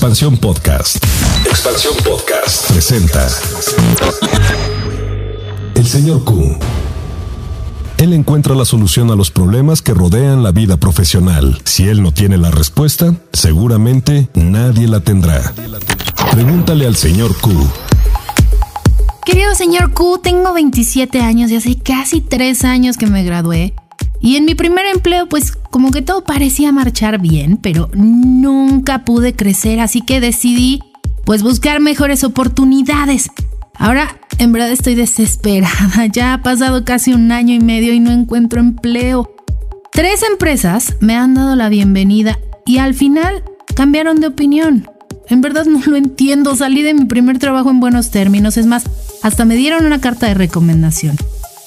[0.00, 1.04] Expansión Podcast.
[1.44, 3.28] Expansión Podcast presenta
[5.74, 6.56] El señor Q.
[7.98, 11.60] Él encuentra la solución a los problemas que rodean la vida profesional.
[11.66, 15.52] Si él no tiene la respuesta, seguramente nadie la tendrá.
[16.30, 17.50] Pregúntale al señor Q.
[19.26, 23.74] Querido señor Q, tengo 27 años y hace casi 3 años que me gradué.
[24.20, 29.34] Y en mi primer empleo, pues como que todo parecía marchar bien, pero nunca pude
[29.34, 30.80] crecer, así que decidí
[31.24, 33.30] pues buscar mejores oportunidades.
[33.74, 36.06] Ahora, en verdad estoy desesperada.
[36.12, 39.34] Ya ha pasado casi un año y medio y no encuentro empleo.
[39.92, 43.42] Tres empresas me han dado la bienvenida y al final
[43.74, 44.88] cambiaron de opinión.
[45.28, 46.56] En verdad no lo entiendo.
[46.56, 48.56] Salí de mi primer trabajo en buenos términos.
[48.56, 48.84] Es más,
[49.22, 51.16] hasta me dieron una carta de recomendación.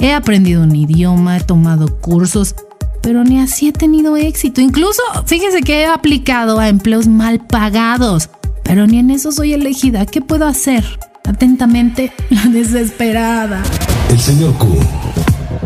[0.03, 2.55] He aprendido un idioma, he tomado cursos,
[3.02, 4.59] pero ni así he tenido éxito.
[4.59, 8.30] Incluso, fíjese que he aplicado a empleos mal pagados,
[8.66, 10.05] pero ni en eso soy elegida.
[10.05, 10.83] ¿Qué puedo hacer?
[11.23, 13.63] Atentamente, la desesperada.
[14.09, 14.78] El señor Q.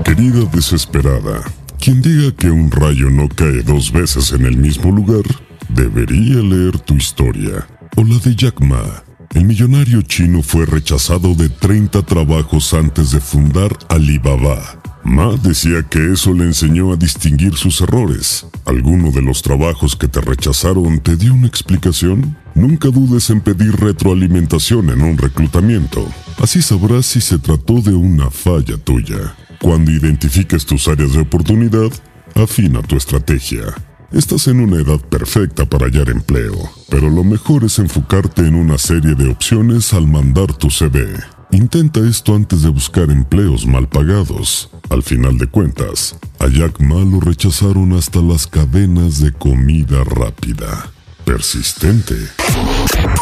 [0.05, 1.41] Querida desesperada,
[1.79, 5.23] quien diga que un rayo no cae dos veces en el mismo lugar,
[5.67, 9.06] debería leer tu historia o la de Jack Ma.
[9.33, 14.81] El millonario chino fue rechazado de 30 trabajos antes de fundar Alibaba.
[15.03, 18.45] Ma decía que eso le enseñó a distinguir sus errores.
[18.65, 22.35] ¿Alguno de los trabajos que te rechazaron te dio una explicación?
[22.55, 26.05] Nunca dudes en pedir retroalimentación en un reclutamiento.
[26.39, 29.35] Así sabrás si se trató de una falla tuya.
[29.61, 31.91] Cuando identifiques tus áreas de oportunidad,
[32.35, 33.63] afina tu estrategia.
[34.11, 36.53] Estás en una edad perfecta para hallar empleo,
[36.89, 41.13] pero lo mejor es enfocarte en una serie de opciones al mandar tu CV.
[41.51, 44.69] Intenta esto antes de buscar empleos mal pagados.
[44.89, 50.89] Al final de cuentas, a Jack Ma lo rechazaron hasta las cadenas de comida rápida.
[51.27, 52.15] Persistente.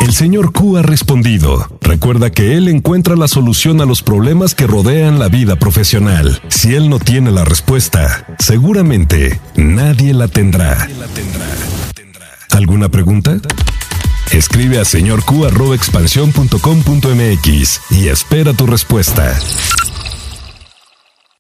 [0.02, 1.68] El señor Q ha respondido.
[1.82, 6.40] Recuerda que él encuentra la solución a los problemas que rodean la vida profesional.
[6.50, 10.88] Si él no tiene la respuesta, seguramente nadie la tendrá.
[12.52, 13.38] ¿Alguna pregunta?
[14.32, 19.36] Escribe a señorq.expansión.com.mx y espera tu respuesta.